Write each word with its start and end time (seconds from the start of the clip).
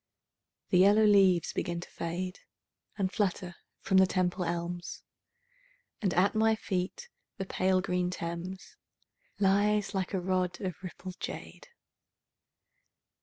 The 0.71 0.79
yellow 0.79 1.03
leaves 1.05 1.53
begin 1.53 1.79
to 1.81 1.89
fade 1.91 2.39
And 2.97 3.11
flutter 3.13 3.57
from 3.81 3.97
the 3.97 4.07
Temple 4.07 4.43
elms, 4.45 5.03
And 6.01 6.11
at 6.15 6.33
my 6.33 6.55
feet 6.55 7.07
the 7.37 7.45
pale 7.45 7.81
green 7.81 8.09
Thames 8.09 8.77
Lies 9.37 9.93
like 9.93 10.15
a 10.15 10.19
rod 10.19 10.59
of 10.59 10.81
rippled 10.81 11.19
jade. 11.19 11.67